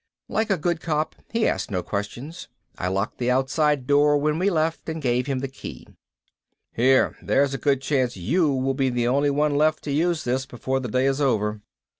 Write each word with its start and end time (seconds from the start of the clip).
Like 0.27 0.49
a 0.49 0.57
good 0.57 0.81
cop 0.81 1.13
he 1.31 1.47
asked 1.47 1.69
no 1.69 1.83
questions. 1.83 2.47
I 2.75 2.87
locked 2.87 3.19
the 3.19 3.29
outside 3.29 3.85
door 3.85 4.17
when 4.17 4.39
we 4.39 4.49
left 4.49 4.89
and 4.89 4.99
gave 4.99 5.27
him 5.27 5.37
the 5.41 5.47
key. 5.47 5.85
"Here. 6.73 7.17
There's 7.21 7.53
a 7.53 7.59
good 7.59 7.83
chance 7.83 8.17
you 8.17 8.51
will 8.51 8.73
be 8.73 8.89
the 8.89 9.07
only 9.07 9.29
one 9.29 9.53
left 9.55 9.83
to 9.83 9.91
use 9.91 10.23
this 10.23 10.47
before 10.47 10.79
the 10.79 10.89
day 10.89 11.05
is 11.05 11.21
over." 11.21 11.61